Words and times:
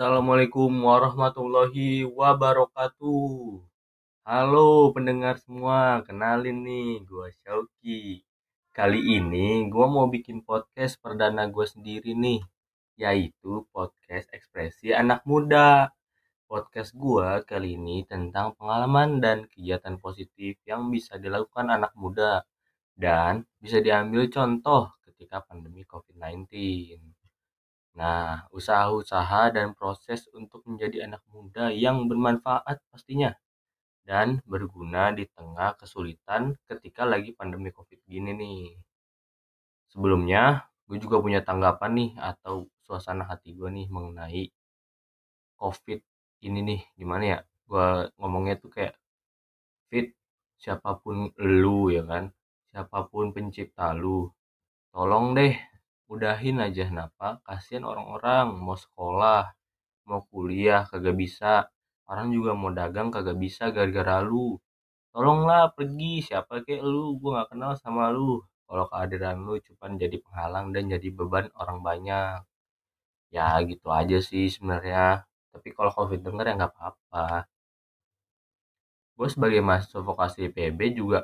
Assalamualaikum 0.00 0.72
warahmatullahi 0.80 2.08
wabarakatuh. 2.08 3.60
Halo 4.24 4.96
pendengar 4.96 5.36
semua, 5.44 6.00
kenalin 6.08 6.64
nih, 6.64 7.04
gue 7.04 7.28
Syauki. 7.44 8.24
Kali 8.72 9.20
ini 9.20 9.68
gue 9.68 9.86
mau 9.92 10.08
bikin 10.08 10.40
podcast 10.40 10.96
perdana 11.04 11.52
gue 11.52 11.66
sendiri 11.68 12.16
nih, 12.16 12.40
yaitu 12.96 13.68
podcast 13.76 14.32
ekspresi 14.32 14.96
anak 14.96 15.20
muda. 15.28 15.92
Podcast 16.48 16.96
gue 16.96 17.44
kali 17.44 17.76
ini 17.76 18.00
tentang 18.08 18.56
pengalaman 18.56 19.20
dan 19.20 19.52
kegiatan 19.52 20.00
positif 20.00 20.56
yang 20.64 20.88
bisa 20.88 21.20
dilakukan 21.20 21.68
anak 21.68 21.92
muda 21.92 22.48
dan 22.96 23.44
bisa 23.60 23.84
diambil 23.84 24.32
contoh 24.32 24.96
ketika 25.04 25.44
pandemi 25.44 25.84
COVID-19. 25.84 27.09
Nah, 28.00 28.32
usaha-usaha 28.58 29.42
dan 29.56 29.68
proses 29.80 30.20
untuk 30.38 30.60
menjadi 30.68 30.98
anak 31.06 31.22
muda 31.34 31.64
yang 31.84 31.96
bermanfaat 32.10 32.76
pastinya 32.90 33.30
dan 34.10 34.28
berguna 34.52 35.04
di 35.18 35.24
tengah 35.36 35.70
kesulitan 35.80 36.42
ketika 36.70 37.02
lagi 37.12 37.30
pandemi 37.38 37.70
COVID 37.78 38.00
gini 38.12 38.30
nih. 38.42 38.62
Sebelumnya, 39.92 40.42
gue 40.86 40.98
juga 41.04 41.16
punya 41.24 41.40
tanggapan 41.48 41.90
nih 41.98 42.10
atau 42.30 42.56
suasana 42.86 43.22
hati 43.30 43.50
gue 43.58 43.70
nih 43.76 43.86
mengenai 43.94 44.44
COVID 45.60 46.00
ini 46.46 46.60
nih 46.68 46.80
gimana 46.98 47.24
ya? 47.32 47.38
Gue 47.68 47.86
ngomongnya 48.18 48.54
tuh 48.62 48.70
kayak 48.74 48.94
fit 49.90 50.08
siapa 50.62 50.90
pun 51.02 51.16
lu 51.62 51.78
ya 51.96 52.02
kan, 52.10 52.24
siapa 52.72 52.98
pun 53.10 53.26
pencipta 53.36 53.86
lu, 54.02 54.28
tolong 54.94 55.26
deh 55.38 55.54
udahin 56.12 56.58
aja 56.66 56.84
napa 56.96 57.28
kasihan 57.46 57.84
orang-orang 57.90 58.46
mau 58.64 58.76
sekolah 58.84 59.42
mau 60.08 60.20
kuliah 60.32 60.82
kagak 60.90 61.16
bisa. 61.22 61.70
Orang 62.10 62.28
juga 62.36 62.52
mau 62.58 62.70
dagang 62.74 63.08
kagak 63.14 63.38
bisa 63.38 63.64
gara-gara 63.70 64.18
lu. 64.30 64.58
Tolonglah 65.14 65.70
pergi 65.76 66.12
siapa 66.26 66.66
kayak 66.66 66.82
lu? 66.92 67.18
Gue 67.20 67.30
nggak 67.34 67.48
kenal 67.54 67.72
sama 67.78 68.10
lu. 68.10 68.42
Kalau 68.66 68.84
kehadiran 68.90 69.36
lu 69.46 69.54
cuma 69.66 69.86
jadi 70.02 70.16
penghalang 70.24 70.66
dan 70.74 70.84
jadi 70.94 71.08
beban 71.14 71.46
orang 71.60 71.78
banyak. 71.88 72.42
Ya 73.36 73.48
gitu 73.70 73.88
aja 74.00 74.18
sih 74.22 74.46
sebenarnya. 74.54 75.26
Tapi 75.54 75.68
kalau 75.76 75.90
covid 75.94 76.20
denger 76.26 76.44
ya 76.50 76.54
nggak 76.58 76.72
apa-apa. 76.74 77.46
Gue 79.16 79.28
sebagai 79.30 79.60
mahasiswa 79.62 80.00
vokasi 80.02 80.50
PB 80.50 80.80
juga 80.98 81.18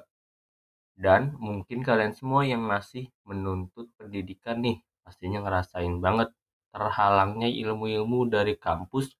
dan 0.97 1.36
mungkin 1.36 1.84
kalian 1.84 2.16
semua 2.16 2.42
yang 2.48 2.64
masih 2.64 3.12
menuntut 3.28 3.92
pendidikan 4.00 4.64
nih 4.64 4.80
pastinya 5.05 5.44
ngerasain 5.44 6.00
banget 6.00 6.33
terhalangnya 6.72 7.48
ilmu-ilmu 7.53 8.28
dari 8.33 8.56
kampus 8.56 9.12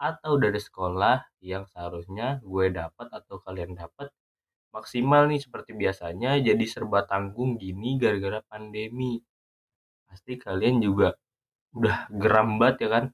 atau 0.00 0.40
dari 0.42 0.58
sekolah 0.58 1.40
yang 1.44 1.64
seharusnya 1.70 2.42
gue 2.42 2.66
dapat 2.74 3.08
atau 3.14 3.36
kalian 3.44 3.78
dapat 3.78 4.10
maksimal 4.74 5.26
nih 5.30 5.40
seperti 5.42 5.74
biasanya 5.74 6.38
jadi 6.38 6.64
serba 6.66 7.04
tanggung 7.06 7.58
gini 7.58 7.98
gara-gara 7.98 8.40
pandemi. 8.46 9.18
Pasti 10.06 10.38
kalian 10.38 10.78
juga 10.82 11.14
udah 11.78 12.10
geram 12.10 12.58
banget 12.60 12.76
ya 12.86 12.88
kan? 12.94 13.04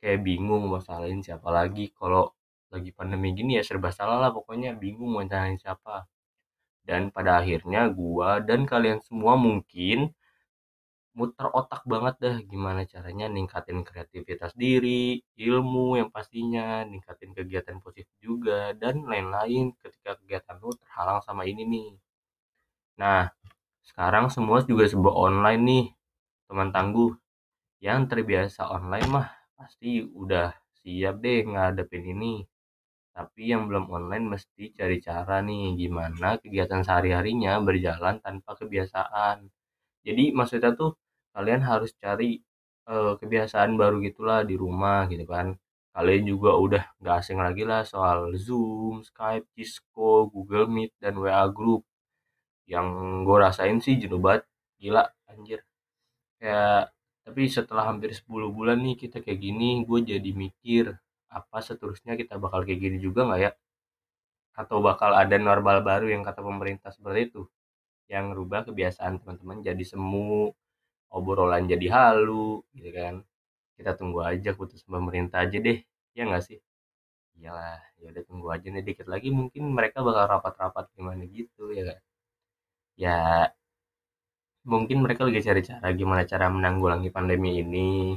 Kayak 0.00 0.20
bingung 0.26 0.62
mau 0.68 0.80
salahin 0.82 1.20
siapa 1.24 1.48
lagi 1.48 1.92
kalau 1.96 2.32
lagi 2.74 2.90
pandemi 2.92 3.32
gini 3.38 3.56
ya 3.60 3.62
serba 3.64 3.90
salah 3.94 4.18
lah 4.20 4.30
pokoknya 4.34 4.74
bingung 4.76 5.14
mau 5.14 5.24
salahin 5.24 5.56
siapa 5.60 6.04
dan 6.88 7.02
pada 7.14 7.30
akhirnya 7.40 7.82
gua 7.98 8.30
dan 8.48 8.60
kalian 8.72 9.00
semua 9.06 9.34
mungkin 9.46 9.98
muter 11.18 11.46
otak 11.60 11.82
banget 11.92 12.14
dah 12.24 12.36
gimana 12.52 12.82
caranya 12.92 13.26
ningkatin 13.36 13.80
kreativitas 13.88 14.52
diri, 14.62 15.22
ilmu 15.48 15.86
yang 16.00 16.10
pastinya, 16.16 16.82
ningkatin 16.90 17.30
kegiatan 17.38 17.78
positif 17.84 18.14
juga 18.26 18.60
dan 18.82 18.94
lain-lain 19.10 19.64
ketika 19.82 20.10
kegiatan 20.18 20.56
lu 20.62 20.70
terhalang 20.82 21.20
sama 21.26 21.42
ini 21.50 21.62
nih. 21.72 21.88
Nah, 23.02 23.30
sekarang 23.88 24.26
semua 24.34 24.58
juga 24.70 24.84
sebuah 24.92 25.14
online 25.26 25.62
nih, 25.70 25.84
teman 26.50 26.70
tangguh. 26.74 27.12
Yang 27.86 28.00
terbiasa 28.10 28.62
online 28.76 29.08
mah 29.14 29.28
pasti 29.58 30.02
udah 30.22 30.50
siap 30.82 31.14
deh 31.24 31.40
ngadepin 31.52 32.04
ini 32.14 32.34
tapi 33.16 33.42
yang 33.52 33.62
belum 33.70 33.86
online 33.96 34.26
mesti 34.34 34.64
cari 34.78 34.98
cara 35.08 35.36
nih 35.48 35.78
gimana 35.82 36.28
kegiatan 36.42 36.82
sehari-harinya 36.86 37.52
berjalan 37.62 38.18
tanpa 38.24 38.50
kebiasaan. 38.60 39.36
Jadi 40.06 40.24
maksudnya 40.38 40.70
tuh 40.80 40.92
kalian 41.34 41.62
harus 41.70 41.90
cari 42.02 42.30
kebiasaan 43.20 43.70
baru 43.80 43.96
gitulah 44.04 44.40
di 44.44 44.54
rumah 44.58 45.08
gitu 45.12 45.24
kan. 45.34 45.56
Kalian 45.94 46.24
juga 46.32 46.50
udah 46.58 46.84
nggak 47.00 47.16
asing 47.22 47.38
lagi 47.38 47.62
lah 47.62 47.82
soal 47.86 48.34
Zoom, 48.34 49.06
Skype, 49.06 49.46
Cisco, 49.54 50.26
Google 50.34 50.66
Meet, 50.74 50.92
dan 51.02 51.14
WA 51.22 51.46
Group. 51.48 51.86
Yang 52.72 52.86
gue 53.26 53.36
rasain 53.44 53.78
sih 53.84 53.94
jenuh 54.02 54.20
banget 54.20 54.42
gila 54.82 55.04
anjir. 55.30 55.60
Kayak 56.40 56.92
tapi 57.24 57.42
setelah 57.48 57.84
hampir 57.88 58.10
10 58.12 58.52
bulan 58.52 58.78
nih 58.84 58.96
kita 59.00 59.24
kayak 59.24 59.40
gini 59.40 59.68
gue 59.88 59.98
jadi 60.04 60.30
mikir 60.44 60.84
apa 61.38 61.58
seterusnya 61.68 62.12
kita 62.20 62.34
bakal 62.44 62.60
kayak 62.66 62.80
gini 62.84 62.98
juga 63.06 63.20
nggak 63.28 63.40
ya? 63.46 63.50
Atau 64.60 64.78
bakal 64.88 65.10
ada 65.22 65.36
normal 65.48 65.76
baru 65.88 66.06
yang 66.14 66.22
kata 66.28 66.40
pemerintah 66.48 66.90
seperti 66.94 67.20
itu 67.30 67.42
yang 68.14 68.26
rubah 68.38 68.60
kebiasaan 68.68 69.14
teman-teman 69.22 69.58
jadi 69.68 69.84
semu 69.92 70.52
obrolan 71.18 71.64
jadi 71.72 71.86
halu 71.96 72.62
gitu 72.76 72.90
kan? 72.98 73.14
Kita 73.78 73.92
tunggu 74.00 74.20
aja 74.32 74.50
putus 74.58 74.82
pemerintah 74.86 75.38
aja 75.46 75.58
deh 75.66 75.78
ya 76.18 76.22
nggak 76.28 76.44
sih? 76.48 76.58
Iyalah 77.40 77.78
ya 78.02 78.06
udah 78.12 78.24
tunggu 78.28 78.48
aja 78.54 78.66
nih 78.74 78.84
dikit 78.88 79.06
lagi 79.12 79.28
mungkin 79.34 79.62
mereka 79.76 79.98
bakal 80.06 80.24
rapat-rapat 80.38 80.86
gimana 80.96 81.24
gitu 81.28 81.70
ya 81.76 81.84
kan 81.90 82.00
ya 82.98 83.16
mungkin 84.72 84.96
mereka 85.04 85.22
lagi 85.28 85.40
cari 85.48 85.60
cara 85.70 85.88
gimana 86.00 86.22
cara 86.32 86.46
menanggulangi 86.56 87.08
pandemi 87.16 87.50
ini. 87.62 88.16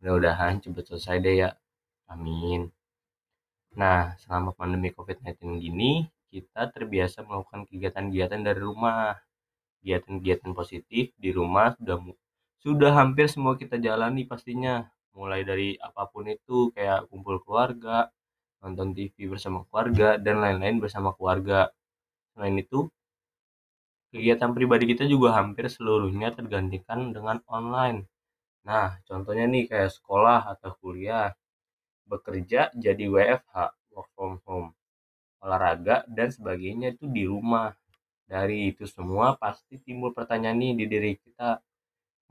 Mudah-mudahan 0.00 0.54
cepet 0.64 0.84
selesai 0.88 1.16
deh 1.24 1.34
ya 1.42 1.48
Amin. 2.08 2.70
Nah, 3.80 4.12
selama 4.20 4.50
pandemi 4.52 4.88
COVID-19 4.92 5.60
gini, 5.60 5.92
kita 6.32 6.68
terbiasa 6.74 7.24
melakukan 7.28 7.64
kegiatan-kegiatan 7.68 8.40
dari 8.44 8.60
rumah. 8.60 9.16
Kegiatan-kegiatan 9.80 10.52
positif 10.60 11.04
di 11.18 11.30
rumah 11.34 11.74
sudah 11.78 11.98
sudah 12.64 12.92
hampir 13.00 13.26
semua 13.34 13.54
kita 13.60 13.76
jalani 13.80 14.22
pastinya. 14.30 14.86
Mulai 15.18 15.42
dari 15.50 15.68
apa 15.80 16.08
pun 16.12 16.24
itu 16.30 16.70
kayak 16.76 17.08
kumpul 17.10 17.36
keluarga, 17.44 18.08
nonton 18.62 18.88
TV 18.96 19.16
bersama 19.32 19.64
keluarga, 19.68 20.08
dan 20.20 20.36
lain-lain 20.44 20.78
bersama 20.84 21.10
keluarga. 21.16 21.68
Selain 22.34 22.56
itu, 22.56 22.88
kegiatan 24.12 24.50
pribadi 24.56 24.84
kita 24.92 25.04
juga 25.12 25.28
hampir 25.38 25.66
seluruhnya 25.76 26.28
tergantikan 26.38 27.00
dengan 27.16 27.36
online. 27.58 27.98
Nah, 28.68 28.88
contohnya 29.08 29.46
nih 29.54 29.64
kayak 29.70 29.90
sekolah 29.96 30.40
atau 30.54 30.70
kuliah 30.82 31.32
bekerja 32.12 32.68
jadi 32.76 33.04
WFH 33.08 33.56
work 33.96 34.08
from 34.12 34.36
home 34.44 34.76
olahraga 35.42 36.06
dan 36.06 36.30
sebagainya 36.30 36.94
itu 36.94 37.10
di 37.10 37.26
rumah. 37.26 37.74
Dari 38.24 38.72
itu 38.72 38.88
semua 38.88 39.36
pasti 39.36 39.76
timbul 39.76 40.14
pertanyaan 40.16 40.56
nih 40.56 40.72
di 40.78 40.84
diri 40.88 41.12
kita 41.20 41.60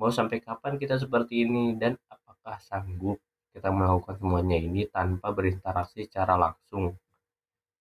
mau 0.02 0.10
sampai 0.10 0.42
kapan 0.42 0.82
kita 0.82 0.98
seperti 0.98 1.46
ini 1.46 1.78
dan 1.78 1.94
apakah 2.10 2.58
sanggup 2.58 3.22
kita 3.54 3.70
melakukan 3.70 4.18
semuanya 4.18 4.58
ini 4.58 4.90
tanpa 4.90 5.30
berinteraksi 5.30 6.10
secara 6.10 6.40
langsung? 6.40 6.98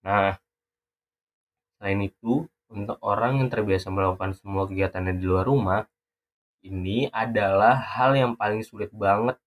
Nah 0.04 0.36
selain 1.80 2.04
itu 2.04 2.44
untuk 2.68 3.00
orang 3.00 3.40
yang 3.40 3.48
terbiasa 3.48 3.88
melakukan 3.88 4.36
semua 4.36 4.68
kegiatannya 4.68 5.16
di 5.16 5.24
luar 5.24 5.48
rumah 5.48 5.80
ini 6.60 7.08
adalah 7.08 7.72
hal 7.72 8.12
yang 8.12 8.32
paling 8.36 8.60
sulit 8.60 8.92
banget. 8.92 9.40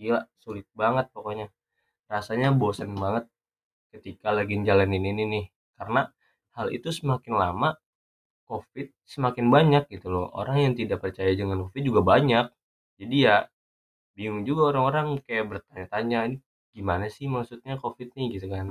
Gila 0.00 0.24
sulit 0.40 0.64
banget 0.72 1.12
pokoknya 1.12 1.52
rasanya 2.12 2.54
bosan 2.54 2.94
banget 2.96 3.24
ketika 3.94 4.28
lagi 4.34 4.54
jalanin 4.62 5.04
ini 5.12 5.24
nih. 5.26 5.46
Karena 5.78 6.08
hal 6.56 6.72
itu 6.72 6.88
semakin 6.92 7.34
lama 7.36 7.70
covid 8.46 8.88
semakin 9.04 9.46
banyak 9.50 9.84
gitu 9.90 10.08
loh. 10.14 10.26
Orang 10.32 10.62
yang 10.62 10.74
tidak 10.78 11.02
percaya 11.04 11.32
dengan 11.34 11.66
covid 11.66 11.82
juga 11.82 12.00
banyak. 12.06 12.46
Jadi 13.00 13.16
ya 13.26 13.36
bingung 14.16 14.42
juga 14.48 14.72
orang-orang 14.72 15.20
kayak 15.26 15.44
bertanya-tanya 15.52 16.18
ini 16.32 16.38
gimana 16.76 17.06
sih 17.08 17.26
maksudnya 17.28 17.76
covid 17.80 18.12
nih? 18.16 18.26
gitu 18.38 18.48
kan. 18.52 18.66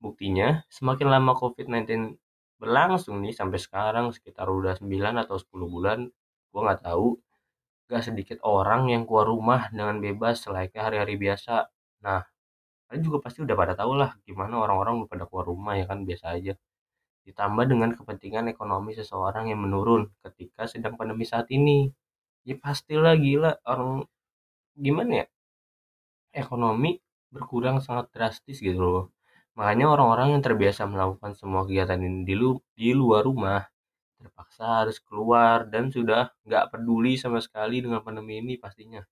Buktinya 0.00 0.64
semakin 0.72 1.08
lama 1.12 1.32
covid-19 1.36 2.16
berlangsung 2.60 3.20
nih 3.24 3.34
sampai 3.36 3.58
sekarang 3.60 4.06
sekitar 4.16 4.48
udah 4.48 4.80
9 4.80 5.16
atau 5.22 5.36
10 5.36 5.68
bulan 5.68 5.98
gua 6.50 6.60
nggak 6.72 6.82
tahu. 6.88 7.08
Gak 7.90 8.06
sedikit 8.06 8.38
orang 8.46 8.86
yang 8.92 9.02
keluar 9.04 9.26
rumah 9.26 9.66
dengan 9.74 9.98
bebas 9.98 10.46
selayaknya 10.46 10.82
hari-hari 10.86 11.18
biasa 11.18 11.68
Nah, 12.06 12.20
kalian 12.88 13.02
juga 13.06 13.18
pasti 13.24 13.38
udah 13.46 13.56
pada 13.56 13.74
tahu 13.80 13.92
lah 14.00 14.10
gimana 14.28 14.54
orang-orang 14.64 15.04
udah 15.04 15.10
pada 15.12 15.24
keluar 15.28 15.46
rumah 15.52 15.74
ya 15.80 15.84
kan 15.90 16.04
biasa 16.08 16.26
aja. 16.36 16.54
Ditambah 17.26 17.64
dengan 17.70 17.90
kepentingan 17.98 18.50
ekonomi 18.54 18.92
seseorang 18.98 19.50
yang 19.52 19.60
menurun 19.64 20.10
ketika 20.24 20.66
sedang 20.66 20.94
pandemi 21.00 21.24
saat 21.28 21.48
ini. 21.52 21.92
Ya 22.48 22.56
pastilah 22.56 23.14
gila 23.20 23.60
orang 23.68 24.08
gimana 24.78 25.12
ya? 25.24 25.26
ekonomi 26.34 26.98
berkurang 27.34 27.78
sangat 27.82 28.10
drastis 28.14 28.58
gitu 28.62 28.82
loh. 28.82 29.04
Makanya 29.58 29.86
orang-orang 29.94 30.38
yang 30.38 30.42
terbiasa 30.46 30.86
melakukan 30.86 31.34
semua 31.34 31.66
kegiatan 31.66 31.98
ini 32.00 32.22
di, 32.28 32.34
lu, 32.38 32.58
di 32.74 32.90
luar 32.94 33.26
rumah 33.26 33.60
terpaksa 34.20 34.84
harus 34.84 35.00
keluar 35.00 35.64
dan 35.72 35.88
sudah 35.88 36.28
nggak 36.44 36.64
peduli 36.76 37.16
sama 37.16 37.40
sekali 37.40 37.80
dengan 37.80 38.04
pandemi 38.04 38.38
ini 38.42 38.54
pastinya. 38.60 39.02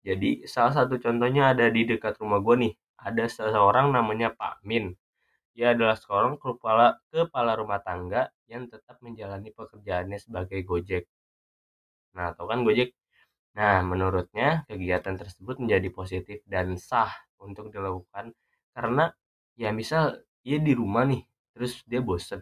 Jadi 0.00 0.48
salah 0.48 0.72
satu 0.72 0.96
contohnya 1.04 1.52
ada 1.52 1.66
di 1.68 1.82
dekat 1.84 2.16
rumah 2.20 2.40
gue 2.40 2.56
nih. 2.68 2.74
Ada 3.00 3.24
seseorang 3.28 3.92
namanya 3.96 4.28
Pak 4.32 4.64
Min. 4.68 4.92
Dia 5.56 5.72
adalah 5.76 5.96
seorang 5.96 6.36
kepala, 6.40 7.00
kepala 7.12 7.52
rumah 7.60 7.80
tangga 7.84 8.28
yang 8.48 8.68
tetap 8.72 8.96
menjalani 9.04 9.50
pekerjaannya 9.52 10.18
sebagai 10.20 10.60
Gojek. 10.64 11.04
Nah, 12.16 12.28
tau 12.36 12.46
kan 12.50 12.60
Gojek? 12.66 12.94
Nah, 13.58 13.82
menurutnya 13.82 14.62
kegiatan 14.70 15.16
tersebut 15.20 15.56
menjadi 15.62 15.88
positif 15.90 16.38
dan 16.46 16.78
sah 16.78 17.10
untuk 17.42 17.72
dilakukan 17.74 18.32
karena 18.76 19.10
ya 19.58 19.70
misal 19.74 20.22
dia 20.44 20.58
di 20.62 20.72
rumah 20.72 21.04
nih, 21.10 21.22
terus 21.52 21.82
dia 21.90 22.00
bosen 22.00 22.40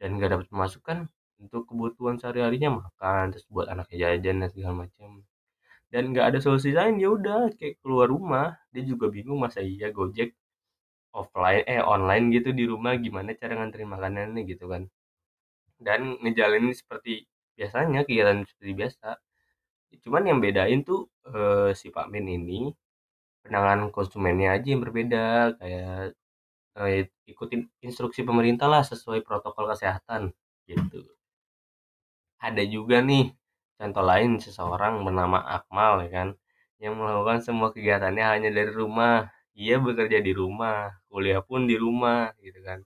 dan 0.00 0.18
gak 0.20 0.30
dapat 0.34 0.46
pemasukan 0.52 0.98
untuk 1.40 1.62
kebutuhan 1.70 2.16
sehari-harinya 2.20 2.70
makan, 2.84 3.24
terus 3.32 3.46
buat 3.48 3.66
anaknya 3.72 3.96
jajan 4.18 4.36
dan 4.44 4.48
segala 4.52 4.74
macam. 4.86 5.29
Dan 5.92 6.04
gak 6.16 6.26
ada 6.34 6.38
solusi 6.44 6.70
lain 6.78 6.94
ya 7.02 7.08
udah 7.18 7.40
kayak 7.58 7.74
keluar 7.82 8.06
rumah, 8.14 8.46
dia 8.74 8.82
juga 8.86 9.06
bingung 9.16 9.38
masa 9.44 9.60
iya 9.62 9.88
Gojek 9.96 10.30
offline 11.20 11.62
eh 11.72 11.82
online 11.94 12.24
gitu 12.36 12.50
di 12.58 12.64
rumah 12.72 12.94
gimana 13.04 13.30
cara 13.40 13.52
nganterin 13.58 13.90
makanannya 13.94 14.42
gitu 14.52 14.66
kan. 14.72 14.82
Dan 15.86 16.00
ngejalanin 16.22 16.74
seperti 16.76 17.26
biasanya 17.58 18.00
kegiatan 18.08 18.44
seperti 18.48 18.72
biasa. 18.80 19.08
Cuman 20.04 20.22
yang 20.30 20.38
bedain 20.44 20.80
tuh 20.88 21.00
eh, 21.30 21.70
si 21.80 21.88
Pak 21.94 22.06
Min 22.12 22.26
ini 22.38 22.60
penanganan 23.44 23.90
konsumennya 23.96 24.48
aja 24.56 24.68
yang 24.72 24.82
berbeda. 24.86 25.24
Kayak 25.60 26.14
eh, 26.80 27.04
ikutin 27.32 27.62
instruksi 27.86 28.22
pemerintah 28.28 28.68
lah 28.72 28.82
sesuai 28.86 29.20
protokol 29.26 29.66
kesehatan 29.72 30.22
gitu. 30.70 31.00
Ada 32.46 32.62
juga 32.74 32.96
nih 33.08 33.24
contoh 33.80 34.04
lain 34.04 34.36
seseorang 34.44 35.00
bernama 35.00 35.40
Akmal 35.40 36.04
ya 36.04 36.10
kan 36.12 36.28
yang 36.80 36.96
melakukan 36.96 37.44
semua 37.44 37.68
kegiatannya 37.72 38.24
hanya 38.24 38.50
dari 38.52 38.72
rumah. 38.72 39.28
Ia 39.56 39.76
bekerja 39.76 40.18
di 40.24 40.32
rumah 40.32 40.88
kuliah 41.12 41.44
pun 41.44 41.68
di 41.68 41.76
rumah 41.76 42.32
gitu 42.40 42.60
kan. 42.64 42.80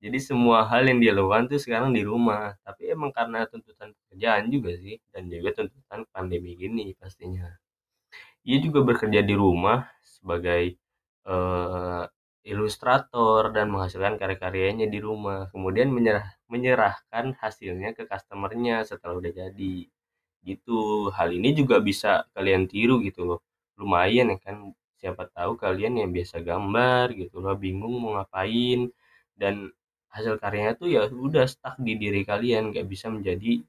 Jadi 0.00 0.18
semua 0.20 0.68
hal 0.68 0.88
yang 0.88 1.00
dia 1.00 1.12
lakukan 1.16 1.52
tuh 1.52 1.60
sekarang 1.60 1.92
di 1.92 2.00
rumah. 2.04 2.56
Tapi 2.64 2.92
emang 2.92 3.12
karena 3.12 3.44
tuntutan 3.48 3.92
pekerjaan 3.92 4.48
juga 4.48 4.72
sih 4.80 4.96
dan 5.12 5.28
juga 5.28 5.50
tuntutan 5.64 6.08
pandemi 6.12 6.56
gini 6.56 6.96
pastinya. 6.96 7.48
Ia 8.48 8.58
juga 8.64 8.80
bekerja 8.84 9.20
di 9.24 9.34
rumah 9.36 9.88
sebagai 10.04 10.76
uh, 11.28 12.04
ilustrator 12.44 13.52
dan 13.52 13.72
menghasilkan 13.72 14.16
karya-karyanya 14.20 14.88
di 14.88 15.00
rumah. 15.00 15.48
Kemudian 15.52 15.92
menyerah 15.92 16.24
menyerahkan 16.48 17.36
hasilnya 17.40 17.96
ke 17.96 18.04
customernya 18.08 18.84
setelah 18.84 19.16
udah 19.20 19.32
jadi 19.32 19.74
gitu. 20.48 21.10
Hal 21.16 21.28
ini 21.38 21.48
juga 21.60 21.76
bisa 21.88 22.28
kalian 22.36 22.62
tiru 22.72 23.00
gitu 23.06 23.20
loh. 23.28 23.40
Lumayan 23.80 24.26
ya 24.34 24.38
kan 24.46 24.56
siapa 25.00 25.28
tahu 25.36 25.52
kalian 25.64 26.00
yang 26.00 26.10
biasa 26.16 26.40
gambar 26.48 27.06
gitu 27.20 27.36
loh 27.44 27.54
bingung 27.64 27.94
mau 28.02 28.10
ngapain. 28.20 28.92
Dan 29.34 29.72
hasil 30.14 30.38
karyanya 30.42 30.74
tuh 30.80 30.88
ya 30.94 31.00
udah 31.10 31.44
stuck 31.50 31.76
di 31.82 31.92
diri 31.98 32.22
kalian 32.22 32.70
gak 32.70 32.86
bisa 32.86 33.10
menjadi 33.10 33.64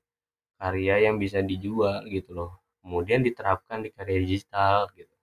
karya 0.61 0.95
yang 1.09 1.15
bisa 1.23 1.39
dijual 1.41 2.05
gitu 2.07 2.31
loh. 2.37 2.51
Kemudian 2.85 3.21
diterapkan 3.25 3.81
di 3.85 3.89
karya 3.95 4.17
digital 4.21 4.91
gitu. 4.93 5.15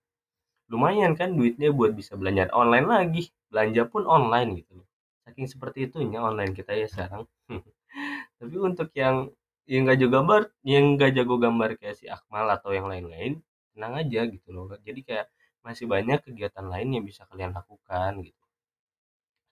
Lumayan 0.72 1.12
kan 1.14 1.36
duitnya 1.36 1.68
buat 1.70 1.92
bisa 1.92 2.16
belanja 2.16 2.48
online 2.56 2.86
lagi. 2.88 3.22
Belanja 3.52 3.82
pun 3.92 4.08
online 4.08 4.64
gitu 4.64 4.82
loh. 4.82 4.88
Saking 5.28 5.46
seperti 5.46 5.78
itunya 5.86 6.18
online 6.18 6.52
kita 6.56 6.72
ya 6.74 6.88
sekarang. 6.88 7.28
Tapi 8.40 8.56
untuk 8.58 8.88
yang 8.96 9.30
yang 9.70 9.82
gak 9.88 9.98
jago 10.02 10.12
gambar 10.18 10.42
yang 10.66 10.84
gak 11.00 11.12
jago 11.16 11.34
gambar 11.38 11.70
kayak 11.80 11.96
si 11.98 12.06
Akmal 12.10 12.46
atau 12.50 12.70
yang 12.74 12.86
lain-lain 12.90 13.38
tenang 13.72 13.94
aja 14.02 14.20
gitu 14.28 14.48
loh 14.54 14.66
jadi 14.82 15.00
kayak 15.08 15.26
masih 15.62 15.86
banyak 15.86 16.18
kegiatan 16.26 16.66
lain 16.66 16.88
yang 16.98 17.04
bisa 17.06 17.22
kalian 17.30 17.54
lakukan 17.54 18.12
gitu. 18.26 18.42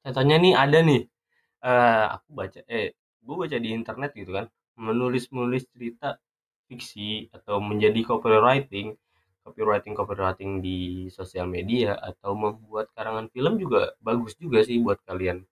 Contohnya 0.03 0.37
nih 0.43 0.55
ada 0.59 0.79
nih 0.83 1.03
uh, 1.65 2.05
aku 2.19 2.29
baca 2.35 2.61
eh 2.67 2.97
gue 3.21 3.37
baca 3.43 3.57
di 3.65 3.69
internet 3.79 4.11
gitu 4.17 4.33
kan 4.39 4.47
menulis 4.81 5.29
menulis 5.35 5.65
cerita 5.73 6.17
fiksi 6.69 7.29
atau 7.37 7.61
menjadi 7.61 8.01
copywriting 8.09 8.97
copywriting 9.45 9.95
copywriting 9.99 10.53
di 10.65 11.09
sosial 11.13 11.47
media 11.57 11.97
atau 12.01 12.33
membuat 12.33 12.87
karangan 12.97 13.27
film 13.35 13.61
juga 13.63 13.93
bagus 14.01 14.35
juga 14.41 14.65
sih 14.65 14.81
buat 14.81 14.99
kalian 15.05 15.45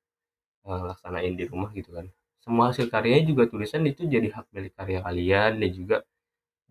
uh, 0.68 0.82
laksanain 0.90 1.34
di 1.38 1.44
rumah 1.50 1.70
gitu 1.76 1.90
kan 1.96 2.06
semua 2.48 2.72
hasil 2.72 2.88
karyanya 2.88 3.28
juga 3.28 3.44
tulisan 3.52 3.84
itu 3.84 4.08
jadi 4.08 4.32
hak 4.32 4.48
milik 4.56 4.72
karya 4.72 5.04
kalian 5.04 5.60
dan 5.60 5.70
juga 5.76 5.96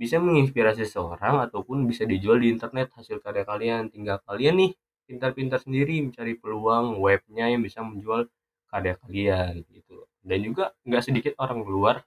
bisa 0.02 0.18
menginspirasi 0.18 0.90
seseorang 0.90 1.46
ataupun 1.46 1.86
bisa 1.86 2.04
dijual 2.10 2.42
di 2.42 2.50
internet 2.54 2.90
hasil 2.98 3.22
karya 3.22 3.46
kalian. 3.46 3.94
Tinggal 3.94 4.18
kalian 4.26 4.56
nih 4.62 4.72
pintar-pintar 5.08 5.62
sendiri 5.62 6.02
mencari 6.02 6.34
peluang 6.42 6.98
webnya 6.98 7.46
yang 7.54 7.62
bisa 7.62 7.86
menjual 7.86 8.26
karya 8.74 9.00
kalian 9.00 9.64
gitu 9.72 10.04
dan 10.28 10.40
juga 10.44 10.76
nggak 10.84 11.04
sedikit 11.08 11.34
orang 11.40 11.64
luar 11.64 12.04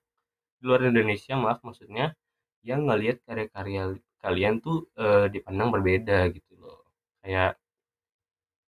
di 0.61 0.69
luar 0.69 0.81
Indonesia 0.93 1.34
maaf 1.40 1.64
maksudnya 1.64 2.12
yang 2.61 2.84
ngelihat 2.84 3.25
karya-karya 3.25 3.96
kalian 4.20 4.61
tuh 4.61 4.84
e, 4.93 5.32
dipandang 5.32 5.73
berbeda 5.73 6.28
gitu 6.37 6.52
loh. 6.61 6.84
Kayak 7.25 7.56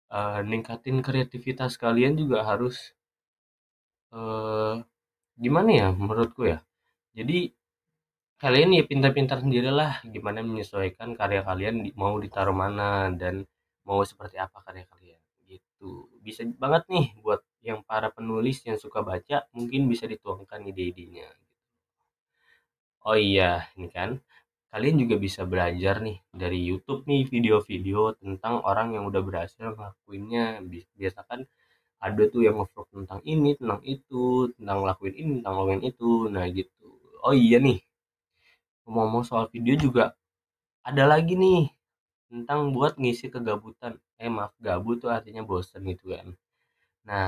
e, 0.08 0.20
ningkatin 0.48 1.04
kreativitas 1.04 1.76
kalian 1.76 2.16
juga 2.16 2.48
harus 2.48 2.96
e, 4.16 4.20
gimana 5.44 5.70
ya 5.82 5.88
menurutku 6.02 6.42
ya? 6.54 6.60
Jadi 7.18 7.40
kalian 8.44 8.70
ya 8.78 8.84
pintar-pintar 8.90 9.38
sendirilah 9.44 9.94
gimana 10.14 10.40
menyesuaikan 10.50 11.10
karya 11.20 11.42
kalian 11.50 11.76
mau 12.02 12.16
ditaruh 12.24 12.56
mana 12.64 12.90
dan 13.22 13.36
mau 13.88 14.02
seperti 14.10 14.36
apa 14.46 14.58
karya 14.66 14.86
kalian 14.92 15.22
gitu. 15.52 15.92
Bisa 16.26 16.42
banget 16.64 16.84
nih 16.94 17.06
buat 17.24 17.42
yang 17.68 17.80
para 17.90 18.10
penulis 18.18 18.58
yang 18.68 18.78
suka 18.84 19.00
baca 19.10 19.38
mungkin 19.58 19.82
bisa 19.92 20.06
dituangkan 20.10 20.66
ide-idenya 20.72 21.30
oh 23.08 23.18
iya 23.18 23.66
ini 23.78 23.88
kan 23.90 24.10
kalian 24.72 24.96
juga 25.04 25.16
bisa 25.20 25.42
belajar 25.44 26.00
nih 26.00 26.18
dari 26.32 26.60
YouTube 26.70 27.04
nih 27.10 27.28
video-video 27.28 28.16
tentang 28.22 28.64
orang 28.64 28.96
yang 28.96 29.04
udah 29.04 29.20
berhasil 29.20 29.76
ngelakuinnya. 29.76 30.64
Biasa 30.96 31.28
kan 31.28 31.44
ada 32.08 32.24
tuh 32.34 32.42
yang 32.48 32.56
ngevlog 32.60 32.88
tentang 32.96 33.22
ini 33.34 33.50
tentang 33.60 33.82
itu 33.86 34.50
tentang 34.58 34.78
ngelakuin 34.84 35.16
ini 35.22 35.32
tentang 35.40 35.54
ngelakuin 35.58 35.84
itu. 35.92 36.12
Nah 36.34 36.46
gitu. 36.58 36.88
Oh 37.26 37.36
iya 37.38 37.58
nih. 37.66 37.80
Ngomong-ngomong 38.86 39.24
soal 39.30 39.46
video 39.54 39.74
juga 39.78 40.04
ada 40.90 41.04
lagi 41.06 41.34
nih 41.38 41.62
tentang 42.32 42.74
buat 42.76 42.94
ngisi 43.02 43.28
kegabutan. 43.34 43.94
Eh 44.22 44.32
maaf 44.32 44.54
gabut 44.66 44.98
tuh 45.04 45.12
artinya 45.14 45.42
bosan 45.46 45.82
gitu 45.92 46.14
kan. 46.16 46.28
Nah 47.10 47.28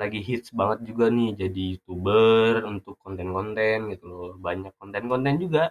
lagi 0.00 0.20
hits 0.28 0.50
banget 0.50 0.78
juga 0.90 1.06
nih 1.12 1.30
jadi 1.40 1.62
youtuber 1.78 2.66
untuk 2.72 2.94
konten-konten 3.04 3.92
gitu 3.92 4.04
loh. 4.10 4.32
Banyak 4.40 4.72
konten-konten 4.80 5.34
juga 5.44 5.64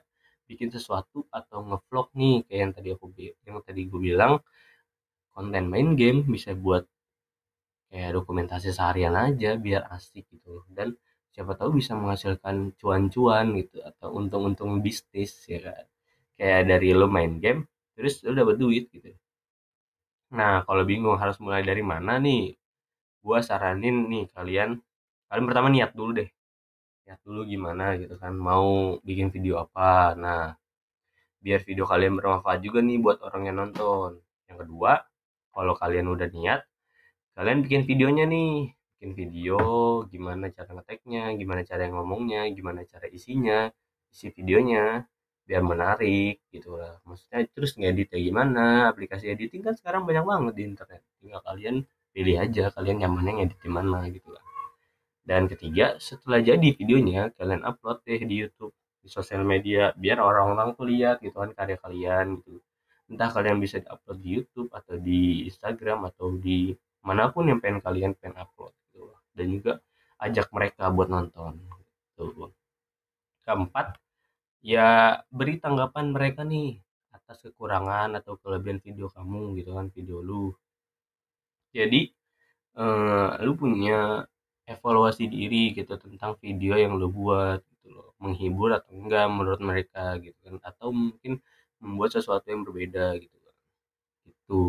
bikin 0.50 0.69
sesuatu 0.75 1.25
atau 1.33 1.60
ngevlog 1.65 2.07
nih 2.19 2.36
kayak 2.48 2.60
yang 2.63 2.74
tadi 2.75 2.89
aku 2.95 3.05
yang 3.48 3.57
tadi 3.65 3.81
gue 3.89 4.01
bilang 4.12 4.33
konten 5.33 5.63
main 5.72 5.89
game 6.00 6.19
bisa 6.29 6.53
buat 6.53 6.86
kayak 7.94 8.18
dokumentasi 8.18 8.74
seharian 8.74 9.14
aja 9.14 9.54
biar 9.54 9.86
asik 9.94 10.26
gitu. 10.34 10.66
Dan 10.66 10.98
siapa 11.30 11.54
tahu 11.54 11.78
bisa 11.78 11.94
menghasilkan 11.94 12.74
cuan-cuan 12.82 13.54
gitu 13.62 13.86
atau 13.86 14.18
untung-untung 14.18 14.82
bisnis 14.82 15.46
ya 15.46 15.62
kan. 15.62 15.86
Kayak 16.34 16.62
dari 16.74 16.90
lo 16.98 17.06
main 17.06 17.38
game 17.38 17.70
terus 17.94 18.26
lo 18.26 18.34
dapat 18.34 18.58
duit 18.58 18.90
gitu. 18.90 19.14
Nah 20.34 20.66
kalau 20.66 20.82
bingung 20.90 21.14
harus 21.22 21.38
mulai 21.38 21.62
dari 21.62 21.86
mana 21.86 22.18
nih 22.18 22.58
gua 23.22 23.46
saranin 23.46 24.10
nih 24.10 24.26
kalian 24.34 24.82
kalian 25.30 25.46
pertama 25.46 25.70
niat 25.70 25.94
dulu 25.94 26.18
deh. 26.18 26.30
Niat 27.06 27.20
dulu 27.22 27.46
gimana 27.46 27.94
gitu 28.02 28.18
kan 28.18 28.34
mau 28.34 28.98
bikin 29.06 29.30
video 29.30 29.62
apa. 29.62 30.18
Nah 30.18 30.58
biar 31.46 31.62
video 31.62 31.86
kalian 31.86 32.18
bermanfaat 32.18 32.60
juga 32.66 32.82
nih 32.82 32.98
buat 32.98 33.22
orang 33.22 33.54
yang 33.54 33.58
nonton. 33.62 34.18
Yang 34.50 34.58
kedua 34.66 35.06
kalau 35.54 35.78
kalian 35.78 36.10
udah 36.10 36.30
niat 36.34 36.62
kalian 37.38 37.60
bikin 37.66 37.82
videonya 37.90 38.25
nih. 38.30 38.74
Bikin 38.98 39.12
video 39.20 39.58
gimana 40.08 40.46
cara 40.56 40.70
ngeteknya 40.80 41.36
gimana 41.36 41.62
cara 41.68 41.84
ngomongnya 41.92 42.48
gimana 42.56 42.82
cara 42.88 43.06
isinya 43.12 43.68
isi 44.13 44.32
videonya 44.32 45.04
biar 45.44 45.62
menarik 45.66 46.40
gitu 46.54 46.80
lah. 46.80 47.04
Maksudnya 47.04 47.44
terus 47.52 47.75
ngeditnya 47.75 48.20
gimana 48.22 48.66
aplikasi 48.92 49.28
editing 49.34 49.62
kan 49.66 49.75
sekarang 49.75 50.08
banyak 50.08 50.24
banget 50.24 50.54
di 50.56 50.63
internet. 50.72 51.02
Tinggal 51.20 51.42
kalian 51.44 51.75
pilih 52.16 52.36
aja 52.40 52.63
kalian 52.72 52.98
nyamannya 53.04 53.34
ngedit 53.44 53.60
di 53.60 53.70
mana 53.72 54.08
gitu 54.08 54.30
lah. 54.32 54.44
Dan 55.24 55.48
ketiga 55.52 56.00
setelah 56.00 56.40
jadi 56.40 56.68
videonya 56.75 57.32
kalian 57.36 57.63
upload 57.63 58.04
deh 58.08 58.22
di 58.24 58.36
YouTube 58.44 58.75
di 59.04 59.12
sosial 59.12 59.44
media 59.44 59.92
biar 60.00 60.20
orang-orang 60.24 60.75
tuh 60.80 60.88
lihat 60.88 61.20
gitu 61.20 61.36
kan 61.36 61.52
karya 61.52 61.75
kalian 61.80 62.40
gitu. 62.40 62.60
Entah 63.12 63.30
kalian 63.36 63.60
bisa 63.60 63.84
upload 63.84 64.20
di 64.24 64.30
YouTube 64.40 64.72
atau 64.72 64.96
di 64.96 65.44
Instagram 65.48 66.08
atau 66.08 66.32
di 66.40 66.72
mana 67.03 67.29
pun 67.33 67.43
yang 67.51 67.60
pengen 67.63 67.79
kalian 67.83 68.12
pengen 68.17 68.39
upload 68.43 68.74
gitu 68.89 69.12
dan 69.36 69.45
juga 69.51 69.74
ajak 70.24 70.48
mereka 70.55 70.88
buat 70.95 71.10
nonton 71.12 71.60
gitu. 72.15 72.51
keempat 73.43 74.00
ya 74.63 75.19
beri 75.27 75.60
tanggapan 75.60 76.15
mereka 76.15 76.41
nih 76.48 76.79
atas 77.12 77.38
kekurangan 77.45 78.10
atau 78.19 78.39
kelebihan 78.41 78.79
video 78.83 79.07
kamu 79.12 79.60
gitu 79.60 79.72
kan 79.77 79.88
video 79.95 80.19
lu. 80.24 80.55
Jadi 81.75 82.01
eh, 82.79 83.29
lu 83.45 83.53
punya 83.62 84.25
evaluasi 84.74 85.24
diri 85.36 85.75
gitu 85.77 85.93
tentang 86.03 86.31
video 86.43 86.74
yang 86.83 86.93
lu 87.01 87.07
buat 87.12 87.60
gitu 87.72 87.88
loh. 87.95 88.10
Menghibur 88.24 88.69
atau 88.77 88.91
enggak 88.95 89.25
menurut 89.31 89.62
mereka 89.69 90.03
gitu 90.24 90.38
kan. 90.45 90.55
Atau 90.69 90.89
mungkin 90.95 91.39
membuat 91.83 92.12
sesuatu 92.15 92.45
yang 92.51 92.62
berbeda 92.67 93.05
gitu 93.24 93.38
kan. 93.45 93.55
Itu 94.31 94.60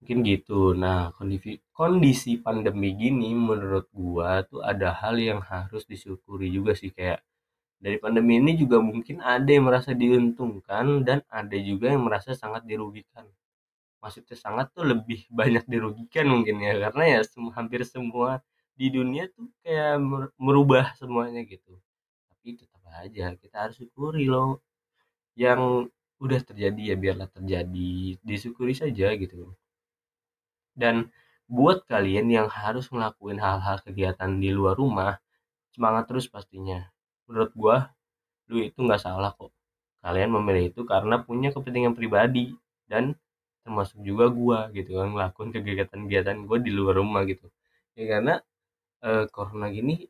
mungkin 0.00 0.18
gitu. 0.24 0.72
Nah 0.82 1.12
kondisi 1.16 1.60
kondisi 1.76 2.30
pandemi 2.40 2.88
gini 2.96 3.28
menurut 3.36 3.86
gua 3.92 4.30
tuh 4.50 4.60
ada 4.64 4.88
hal 5.00 5.14
yang 5.20 5.40
harus 5.44 5.84
disyukuri 5.84 6.48
juga 6.56 6.72
sih 6.80 6.88
kayak 6.88 7.20
dari 7.84 7.96
pandemi 8.04 8.40
ini 8.40 8.52
juga 8.62 8.76
mungkin 8.80 9.20
ada 9.24 9.48
yang 9.56 9.68
merasa 9.68 9.92
diuntungkan 9.96 11.04
dan 11.08 11.18
ada 11.28 11.56
juga 11.60 11.92
yang 11.92 12.04
merasa 12.08 12.32
sangat 12.36 12.62
dirugikan. 12.70 13.28
Maksudnya 14.02 14.36
sangat 14.40 14.66
tuh 14.76 14.84
lebih 14.88 15.28
banyak 15.40 15.64
dirugikan 15.68 16.26
mungkin 16.32 16.56
ya 16.64 16.74
karena 16.90 17.04
ya 17.14 17.20
hampir 17.56 17.82
semua 17.84 18.40
di 18.80 18.88
dunia 18.88 19.28
tuh 19.36 19.48
kayak 19.64 20.00
merubah 20.40 20.96
semuanya 20.96 21.44
gitu. 21.44 21.76
Tapi 22.32 22.48
tetap 22.56 22.82
aja 23.04 23.36
kita 23.36 23.56
harus 23.68 23.76
syukuri 23.80 24.24
loh. 24.28 24.64
Yang 25.36 25.92
udah 26.24 26.40
terjadi 26.48 26.82
ya 26.92 26.96
biarlah 26.96 27.28
terjadi. 27.32 28.16
Disyukuri 28.24 28.74
saja 28.76 29.12
gitu 29.16 29.56
dan 30.80 30.96
buat 31.56 31.78
kalian 31.92 32.26
yang 32.36 32.48
harus 32.48 32.86
ngelakuin 32.94 33.38
hal-hal 33.44 33.76
kegiatan 33.86 34.30
di 34.42 34.50
luar 34.58 34.74
rumah 34.82 35.12
semangat 35.74 36.04
terus 36.10 36.26
pastinya. 36.34 36.80
Menurut 37.28 37.52
gua 37.54 37.76
lu 38.50 38.58
itu 38.68 38.78
nggak 38.86 39.02
salah 39.06 39.32
kok. 39.38 39.52
Kalian 40.04 40.30
memilih 40.36 40.64
itu 40.72 40.82
karena 40.92 41.16
punya 41.26 41.48
kepentingan 41.54 41.94
pribadi 41.98 42.54
dan 42.90 43.14
termasuk 43.64 44.00
juga 44.08 44.26
gua 44.32 44.58
gitu 44.76 44.90
kan 44.98 45.08
ngelakuin 45.14 45.50
kegiatan-kegiatan 45.56 46.36
gua 46.48 46.58
di 46.66 46.72
luar 46.74 46.94
rumah 47.02 47.22
gitu. 47.28 47.46
Ya 47.98 48.04
karena 48.18 48.34
eh, 49.04 49.24
corona 49.34 49.68
gini 49.72 50.08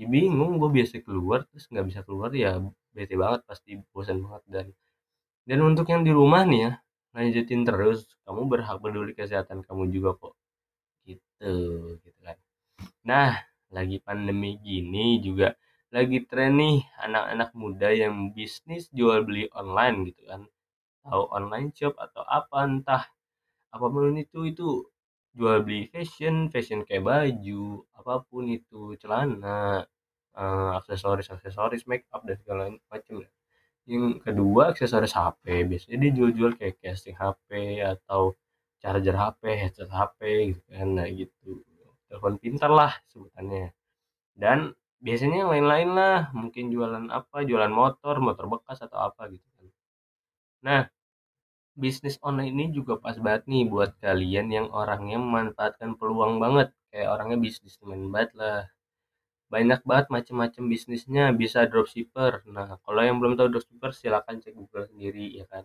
ya 0.00 0.06
bingung 0.08 0.58
gua 0.60 0.70
biasa 0.76 1.00
keluar 1.06 1.40
terus 1.50 1.64
nggak 1.72 1.86
bisa 1.90 2.00
keluar 2.06 2.30
ya 2.34 2.60
bete 2.96 3.14
banget 3.22 3.40
pasti 3.48 3.70
bosan 3.92 4.18
banget 4.24 4.42
dan 4.54 4.66
dan 5.48 5.58
untuk 5.64 5.86
yang 5.92 6.02
di 6.06 6.12
rumah 6.14 6.42
nih 6.46 6.60
ya 6.68 6.72
lanjutin 7.16 7.62
terus 7.68 7.98
kamu 8.24 8.42
berhak 8.52 8.76
peduli 8.82 9.12
kesehatan 9.16 9.58
kamu 9.66 9.84
juga 9.94 10.10
kok. 10.22 10.34
Gitu 11.08 11.54
gitu 12.04 12.20
kan. 12.26 12.38
Nah 13.10 13.32
lagi 13.76 13.98
pandemi 14.06 14.50
gini 14.60 15.20
juga 15.26 15.48
lagi 15.96 16.18
tren 16.28 16.52
nih 16.60 16.78
anak-anak 17.06 17.50
muda 17.62 17.88
yang 18.02 18.14
bisnis 18.36 18.88
jual 18.98 19.18
beli 19.28 19.44
online 19.60 19.96
gitu 20.12 20.22
kan. 20.30 20.42
Tahu 21.06 21.24
online 21.38 21.68
shop 21.76 21.94
atau 21.98 22.24
apa 22.38 22.58
entah 22.68 23.04
apa 23.74 23.86
pun 23.92 24.14
itu 24.24 24.40
itu 24.52 24.68
jual 25.36 25.64
beli 25.64 25.88
fashion 25.92 26.36
fashion 26.52 26.80
kayak 26.88 27.04
baju 27.08 27.64
apa 27.98 28.14
pun 28.28 28.44
itu 28.58 28.80
celana 29.00 29.84
uh, 30.36 30.70
aksesoris 30.78 31.28
aksesoris 31.34 31.82
make 31.90 32.04
up 32.14 32.22
dan 32.28 32.36
segala 32.40 32.62
macam 32.92 33.14
ya 33.24 33.30
yang 33.90 34.22
kedua 34.22 34.70
aksesoris 34.70 35.14
HP 35.18 35.66
biasanya 35.66 35.96
dia 36.06 36.12
jual-jual 36.14 36.54
kayak 36.54 36.78
casing 36.78 37.18
HP 37.18 37.82
atau 37.82 38.38
charger 38.82 39.16
HP 39.18 39.42
headset 39.58 39.90
HP 39.90 40.20
gitu 40.54 40.62
kan. 40.70 40.88
Nah 40.98 41.06
gitu. 41.10 41.62
Telepon 42.10 42.34
pintar 42.38 42.70
lah 42.70 42.92
sebutannya. 43.10 43.74
Dan 44.34 44.74
biasanya 45.02 45.46
yang 45.46 45.50
lain-lain 45.50 45.90
lah. 45.98 46.18
Mungkin 46.34 46.70
jualan 46.74 47.06
apa? 47.10 47.42
Jualan 47.42 47.72
motor 47.72 48.22
motor 48.22 48.46
bekas 48.50 48.82
atau 48.82 48.98
apa 49.02 49.30
gitu 49.30 49.48
kan. 49.58 49.66
Nah 50.66 50.80
bisnis 51.72 52.20
online 52.20 52.52
ini 52.52 52.64
juga 52.76 53.00
pas 53.00 53.16
banget 53.16 53.48
nih 53.48 53.64
buat 53.64 53.96
kalian 54.04 54.46
yang 54.52 54.66
orangnya 54.70 55.18
memanfaatkan 55.18 55.98
peluang 55.98 56.38
banget. 56.38 56.70
Kayak 56.92 57.08
orangnya 57.18 57.38
bisnismen 57.40 58.12
banget 58.14 58.30
lah 58.38 58.58
banyak 59.54 59.80
banget 59.88 60.06
macam-macam 60.16 60.62
bisnisnya 60.72 61.24
bisa 61.42 61.60
dropshipper. 61.70 62.32
Nah 62.56 62.68
kalau 62.84 63.02
yang 63.08 63.16
belum 63.20 63.34
tahu 63.38 63.48
dropshipper 63.52 63.90
silahkan 64.00 64.36
cek 64.42 64.54
Google 64.58 64.84
sendiri 64.90 65.26
ya 65.40 65.44
kan? 65.52 65.64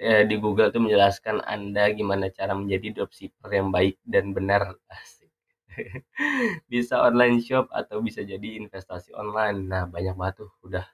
Eh, 0.00 0.22
di 0.30 0.36
Google 0.44 0.68
tuh 0.74 0.82
menjelaskan 0.84 1.36
anda 1.54 1.84
gimana 1.98 2.26
cara 2.38 2.52
menjadi 2.60 2.88
dropshipper 3.02 3.50
yang 3.58 3.68
baik 3.76 3.96
dan 4.04 4.24
benar. 4.36 4.62
Bisa 6.72 6.94
online 7.08 7.38
shop 7.44 7.66
atau 7.72 7.98
bisa 8.00 8.20
jadi 8.24 8.48
investasi 8.60 9.12
online. 9.16 9.58
Nah 9.72 9.82
banyak 9.88 10.14
banget 10.20 10.34
tuh 10.46 10.50
udah. 10.66 10.86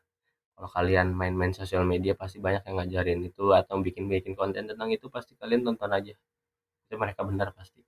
Kalau 0.57 0.71
kalian 0.76 1.09
main-main 1.17 1.52
sosial 1.57 1.85
media 1.88 2.14
pasti 2.14 2.38
banyak 2.38 2.62
yang 2.69 2.76
ngajarin 2.83 3.21
itu 3.26 3.45
atau 3.57 3.76
bikin-bikin 3.83 4.35
konten 4.38 4.64
tentang 4.71 4.91
itu 4.95 5.07
pasti 5.11 5.33
kalian 5.41 5.62
tonton 5.67 5.91
aja. 5.93 6.14
Itu 6.87 6.95
mereka 7.00 7.23
benar 7.26 7.50
pasti. 7.57 7.81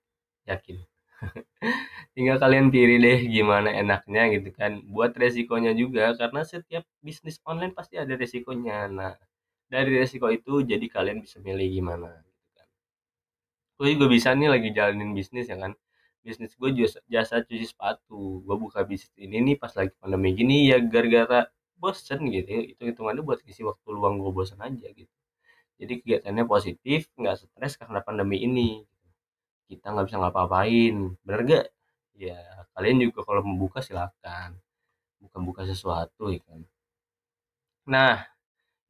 Yakin 0.49 0.79
tinggal 2.17 2.37
kalian 2.43 2.67
pilih 2.75 2.99
deh 3.05 3.19
gimana 3.37 3.69
enaknya 3.83 4.23
gitu 4.35 4.51
kan. 4.59 4.73
Buat 4.95 5.13
resikonya 5.23 5.73
juga 5.83 6.05
karena 6.21 6.41
setiap 6.53 6.85
bisnis 7.07 7.37
online 7.51 7.73
pasti 7.79 7.95
ada 8.03 8.15
resikonya. 8.23 8.79
Nah 8.99 9.13
dari 9.73 9.91
resiko 10.03 10.27
itu 10.39 10.53
jadi 10.71 10.87
kalian 10.97 11.19
bisa 11.25 11.37
milih 11.47 11.69
gimana 11.79 12.11
gitu 12.27 12.49
kan. 12.59 12.69
Gue 13.79 13.89
juga 13.95 14.07
bisa 14.15 14.29
nih 14.39 14.49
lagi 14.55 14.69
jalanin 14.77 15.11
bisnis 15.19 15.47
ya 15.53 15.57
kan. 15.63 15.73
Bisnis 16.25 16.53
gue 16.61 16.71
jasa, 16.79 16.99
jasa 17.15 17.35
cuci 17.47 17.67
sepatu. 17.73 18.43
Gue 18.47 18.57
buka 18.65 18.81
bisnis 18.91 19.15
ini 19.19 19.37
nih 19.47 19.57
pas 19.63 19.73
lagi 19.79 19.93
pandemi 20.01 20.29
gini 20.39 20.57
ya 20.71 20.79
gara-gara 20.93 21.41
bosen 21.83 22.21
gitu 22.35 22.49
ya. 22.57 22.63
itu 22.73 22.83
hitungannya 22.91 23.23
buat 23.29 23.41
isi 23.51 23.63
waktu 23.67 23.89
luang 23.97 24.15
gue 24.23 24.33
bosen 24.39 24.59
aja 24.63 24.89
gitu. 24.99 25.13
Jadi 25.81 25.93
kegiatannya 26.03 26.45
positif 26.55 27.01
nggak 27.21 27.37
stres 27.43 27.75
karena 27.81 28.01
pandemi 28.07 28.39
ini 28.47 28.69
kita 29.69 29.87
nggak 29.93 30.07
bisa 30.09 30.19
ngapa-ngapain. 30.21 30.95
Bener 31.27 31.41
gak 31.51 31.67
ya 32.15 32.39
kalian 32.75 32.97
juga 33.11 33.21
kalau 33.29 33.43
membuka 33.47 33.79
silakan. 33.85 34.51
Bukan-buka 35.23 35.63
sesuatu 35.69 36.31
ya 36.35 36.41
kan? 36.45 36.61
Nah 37.93 38.25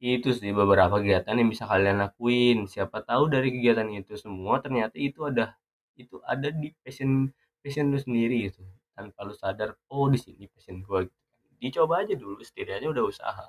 itu 0.03 0.29
sih 0.35 0.51
beberapa 0.51 0.99
kegiatan 1.01 1.35
yang 1.39 1.49
bisa 1.53 1.65
kalian 1.71 1.97
lakuin. 2.03 2.57
Siapa 2.67 3.01
tahu 3.03 3.23
dari 3.33 3.49
kegiatan 3.55 3.87
itu 3.91 4.13
semua 4.19 4.59
ternyata 4.63 4.95
itu 4.99 5.25
ada 5.29 5.55
itu 5.95 6.19
ada 6.27 6.51
di 6.51 6.71
passion 6.83 7.31
passion 7.63 7.89
lu 7.93 7.99
sendiri 7.99 8.51
gitu. 8.51 8.63
Tanpa 8.95 9.23
lu 9.27 9.33
sadar 9.35 9.75
oh 9.91 10.07
di 10.11 10.19
sini 10.19 10.45
passion 10.51 10.83
gue 10.83 10.99
gitu. 11.07 11.17
Dicoba 11.59 12.03
aja 12.03 12.13
dulu 12.15 12.39
setidaknya 12.43 12.91
udah 12.91 13.03
usaha. 13.07 13.47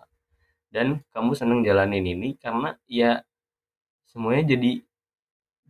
Dan 0.71 1.02
kamu 1.14 1.33
seneng 1.38 1.61
jalanin 1.66 2.06
ini 2.06 2.38
karena 2.38 2.75
ya 2.87 3.23
semuanya 4.11 4.56
jadi 4.56 4.83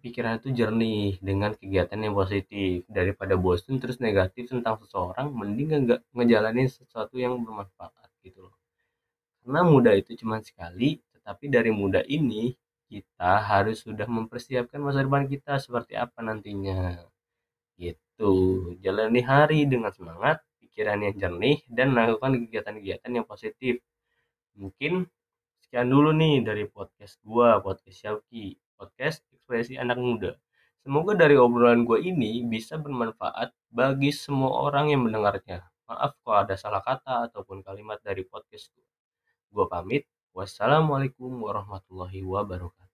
pikiran 0.07 0.39
itu 0.39 0.55
jernih 0.55 1.19
dengan 1.19 1.59
kegiatan 1.59 1.99
yang 1.99 2.15
positif. 2.15 2.87
Daripada 2.87 3.35
bosan 3.35 3.83
terus 3.83 3.99
negatif 3.99 4.47
tentang 4.55 4.79
seseorang 4.79 5.35
mending 5.35 5.83
nggak 5.83 6.01
ngejalanin 6.15 6.71
sesuatu 6.71 7.19
yang 7.19 7.35
bermanfaat 7.43 8.07
gitu 8.23 8.47
loh. 8.47 8.55
Karena 9.43 9.67
muda 9.67 9.91
itu 9.99 10.15
cuma 10.15 10.39
sekali 10.47 11.03
tetapi 11.11 11.51
dari 11.51 11.75
muda 11.75 12.07
ini 12.07 12.55
kita 12.87 13.43
harus 13.43 13.83
sudah 13.83 14.07
mempersiapkan 14.07 14.79
masa 14.79 15.03
depan 15.03 15.27
kita 15.27 15.59
seperti 15.59 15.99
apa 15.99 16.23
nantinya. 16.23 17.03
Gitu. 17.75 18.33
Jalani 18.79 19.27
hari 19.27 19.67
dengan 19.67 19.91
semangat 19.91 20.47
pikiran 20.63 21.03
yang 21.03 21.15
jernih 21.19 21.67
dan 21.67 21.91
melakukan 21.91 22.47
kegiatan-kegiatan 22.47 23.11
yang 23.11 23.27
positif. 23.27 23.83
Mungkin 24.55 25.11
sekian 25.67 25.91
dulu 25.91 26.15
nih 26.15 26.47
dari 26.47 26.65
podcast 26.71 27.19
gua 27.27 27.59
podcast 27.59 27.99
Syauki 27.99 28.55
podcast 28.79 29.36
ekspresi 29.47 29.79
anak 29.79 30.03
muda. 30.03 30.35
Semoga 30.83 31.15
dari 31.15 31.39
obrolan 31.39 31.87
gue 31.87 32.03
ini 32.03 32.43
bisa 32.43 32.75
bermanfaat 32.83 33.55
bagi 33.71 34.11
semua 34.11 34.67
orang 34.67 34.91
yang 34.91 35.07
mendengarnya. 35.07 35.63
Maaf 35.87 36.19
kalau 36.27 36.43
ada 36.43 36.59
salah 36.59 36.83
kata 36.83 37.31
ataupun 37.31 37.63
kalimat 37.63 38.03
dari 38.03 38.27
podcast 38.27 38.75
gue. 38.75 38.87
Gue 39.55 39.71
pamit. 39.71 40.11
Wassalamualaikum 40.35 41.31
warahmatullahi 41.47 42.27
wabarakatuh. 42.27 42.86